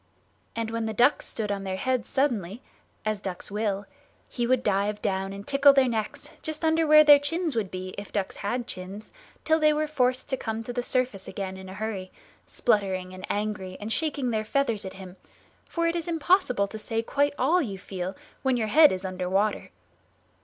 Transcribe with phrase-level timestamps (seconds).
[0.55, 2.63] And when the ducks stood on their heads suddenly,
[3.05, 3.85] as ducks will,
[4.27, 7.93] he would dive down and tickle their necks, just under where their chins would be
[7.99, 9.13] if ducks had chins,
[9.45, 12.11] till they were forced to come to the surface again in a hurry,
[12.47, 15.17] spluttering and angry and shaking their feathers at him,
[15.65, 19.29] for it is impossible to say quite all you feel when your head is under
[19.29, 19.69] water.